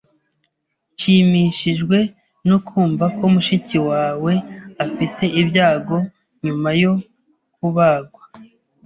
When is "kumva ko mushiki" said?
2.67-3.77